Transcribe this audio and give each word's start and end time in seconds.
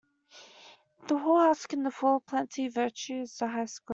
The 1.07 1.17
hull 1.19 1.37
husk 1.41 1.73
and 1.73 1.85
the 1.85 1.91
full 1.91 2.15
in 2.15 2.21
plenty 2.21 2.69
Virtue 2.69 3.21
is 3.21 3.37
the 3.37 3.47
highest 3.47 3.85
good. 3.85 3.89